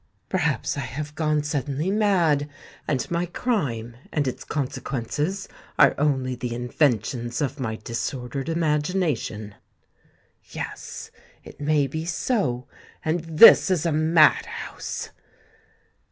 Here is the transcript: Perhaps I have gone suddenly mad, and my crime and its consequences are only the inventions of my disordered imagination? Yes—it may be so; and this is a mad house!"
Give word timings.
Perhaps 0.29 0.77
I 0.77 0.81
have 0.81 1.13
gone 1.13 1.43
suddenly 1.43 1.91
mad, 1.91 2.49
and 2.87 3.11
my 3.11 3.27
crime 3.27 3.95
and 4.11 4.27
its 4.27 4.43
consequences 4.43 5.47
are 5.77 5.93
only 5.99 6.33
the 6.33 6.55
inventions 6.55 7.39
of 7.39 7.59
my 7.59 7.75
disordered 7.75 8.49
imagination? 8.49 9.53
Yes—it 10.49 11.61
may 11.61 11.85
be 11.85 12.05
so; 12.05 12.67
and 13.05 13.19
this 13.25 13.69
is 13.69 13.85
a 13.85 13.91
mad 13.91 14.47
house!" 14.47 15.11